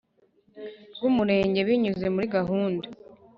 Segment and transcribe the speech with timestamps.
[0.95, 2.87] rw umurenge binyuze muri gahunda